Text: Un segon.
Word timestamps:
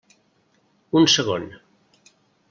Un 1.01 1.05
segon. 1.15 1.45